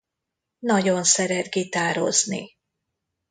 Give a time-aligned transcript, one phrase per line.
[0.59, 2.57] Nagyon szeret gitározni.